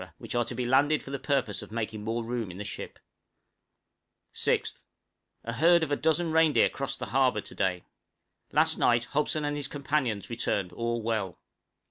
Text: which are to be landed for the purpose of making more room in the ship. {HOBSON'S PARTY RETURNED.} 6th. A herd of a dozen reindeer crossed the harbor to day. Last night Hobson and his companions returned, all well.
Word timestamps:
which 0.17 0.33
are 0.33 0.43
to 0.43 0.55
be 0.55 0.65
landed 0.65 1.03
for 1.03 1.11
the 1.11 1.19
purpose 1.19 1.61
of 1.61 1.71
making 1.71 2.03
more 2.03 2.23
room 2.23 2.49
in 2.49 2.57
the 2.57 2.63
ship. 2.63 2.97
{HOBSON'S 4.33 4.43
PARTY 4.43 4.57
RETURNED.} 4.63 4.79
6th. 4.81 4.83
A 5.43 5.53
herd 5.59 5.83
of 5.83 5.91
a 5.91 5.95
dozen 5.95 6.31
reindeer 6.31 6.69
crossed 6.69 6.97
the 6.97 7.05
harbor 7.05 7.41
to 7.41 7.53
day. 7.53 7.83
Last 8.51 8.79
night 8.79 9.05
Hobson 9.05 9.45
and 9.45 9.55
his 9.55 9.67
companions 9.67 10.31
returned, 10.31 10.71
all 10.73 11.03
well. 11.03 11.37